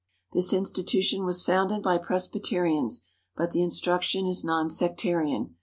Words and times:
This 0.33 0.51
institution 0.51 1.25
was 1.25 1.43
founded 1.43 1.83
by 1.83 1.99
Presbyterians, 1.99 3.03
but 3.35 3.51
the 3.51 3.61
instruction 3.61 4.25
is 4.25 4.43
non 4.43 4.71
sectarian. 4.71 5.57